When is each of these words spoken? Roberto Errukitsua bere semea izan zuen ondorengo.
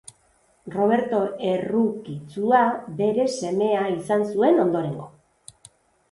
Roberto 0.75 1.17
Errukitsua 1.49 2.61
bere 3.01 3.25
semea 3.41 3.83
izan 3.97 4.25
zuen 4.31 4.57
ondorengo. 4.65 5.07